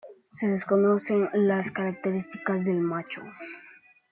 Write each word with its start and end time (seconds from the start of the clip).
Se 0.31 0.47
desconocen 0.47 1.29
las 1.33 1.69
características 1.69 2.65
del 2.65 2.79
macho. 2.81 3.21